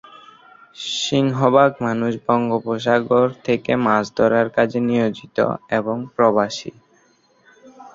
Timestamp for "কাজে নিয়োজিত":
4.55-5.37